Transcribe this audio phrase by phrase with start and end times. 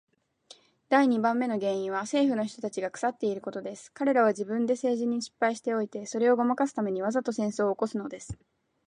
[0.89, 3.91] 第二番目の原因は政府の人たちが腐っていることです。
[3.91, 8.35] 彼等は自分で政治に失敗しておいて、それをごまかすために、わざと戦争を起すのです。